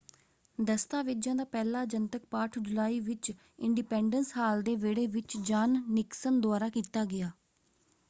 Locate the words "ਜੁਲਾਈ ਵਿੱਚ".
2.59-3.31